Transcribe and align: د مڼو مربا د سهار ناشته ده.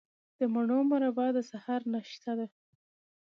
د 0.39 0.39
مڼو 0.53 0.79
مربا 0.91 1.27
د 1.35 1.37
سهار 1.51 1.81
ناشته 1.93 2.31
ده. 2.39 2.47